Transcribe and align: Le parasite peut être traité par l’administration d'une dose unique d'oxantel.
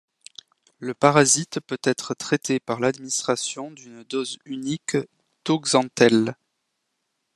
Le 0.79 0.95
parasite 0.95 1.59
peut 1.59 1.77
être 1.83 2.15
traité 2.15 2.59
par 2.59 2.79
l’administration 2.79 3.69
d'une 3.69 4.03
dose 4.03 4.39
unique 4.45 4.97
d'oxantel. 5.45 6.35